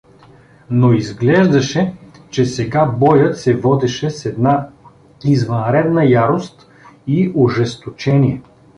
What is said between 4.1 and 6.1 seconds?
една извънредна